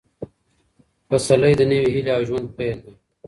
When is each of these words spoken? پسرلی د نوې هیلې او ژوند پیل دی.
پسرلی 1.09 1.53
د 1.57 1.61
نوې 1.71 1.87
هیلې 1.93 2.11
او 2.15 2.21
ژوند 2.27 2.47
پیل 2.57 2.77
دی. 2.85 2.93